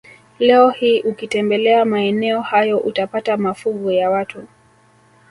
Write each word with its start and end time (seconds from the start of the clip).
Leo 0.39 0.69
hii 0.69 1.01
ukitembelea 1.01 1.85
maeneo 1.85 2.41
hayo 2.41 2.77
utapata 2.79 3.37
mafuvu 3.37 3.91
ya 3.91 4.09
watu 4.09 4.47